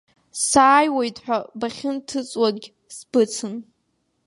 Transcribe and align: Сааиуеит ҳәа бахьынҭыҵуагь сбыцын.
Сааиуеит 0.47 1.17
ҳәа 1.23 1.37
бахьынҭыҵуагь 1.59 2.65
сбыцын. 2.97 3.55